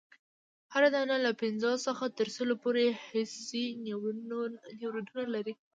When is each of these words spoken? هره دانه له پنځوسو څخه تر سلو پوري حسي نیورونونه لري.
هره 0.73 0.89
دانه 0.95 1.15
له 1.25 1.31
پنځوسو 1.41 1.83
څخه 1.87 2.05
تر 2.17 2.27
سلو 2.35 2.55
پوري 2.63 2.87
حسي 3.05 3.65
نیورونونه 3.85 5.23
لري. 5.35 5.53